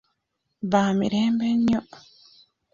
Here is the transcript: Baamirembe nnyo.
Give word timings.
Baamirembe 0.71 1.45
nnyo. 1.57 1.81